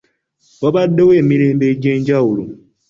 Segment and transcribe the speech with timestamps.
[0.61, 2.43] Wabaddewo emirembe egy’enjawulo.